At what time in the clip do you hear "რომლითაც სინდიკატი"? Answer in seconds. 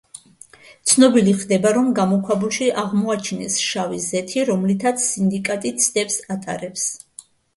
4.49-5.75